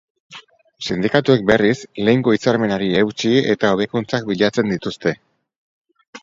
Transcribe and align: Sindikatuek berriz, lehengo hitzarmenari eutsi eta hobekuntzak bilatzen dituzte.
Sindikatuek 0.85 1.43
berriz, 1.49 1.75
lehengo 2.07 2.33
hitzarmenari 2.37 2.89
eutsi 3.03 3.35
eta 3.53 3.71
hobekuntzak 3.75 4.27
bilatzen 4.33 4.75
dituzte. 4.75 5.15